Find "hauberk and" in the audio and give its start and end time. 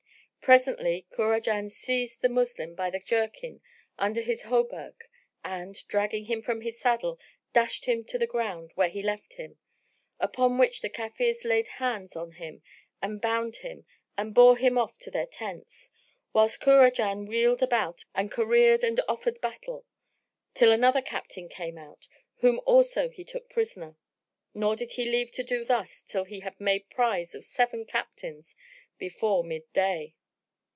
4.41-5.75